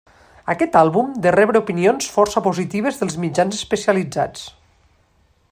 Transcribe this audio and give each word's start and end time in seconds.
Aquest 0.53 0.77
àlbum 0.79 1.11
de 1.25 1.33
rebre 1.35 1.61
opinions 1.65 2.07
força 2.15 2.43
positives 2.49 2.99
dels 3.03 3.19
mitjans 3.27 3.61
especialitzats. 3.61 4.49